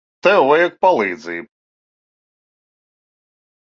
Tev 0.27 0.37
vajag 0.51 0.79
palīdzību. 0.85 1.49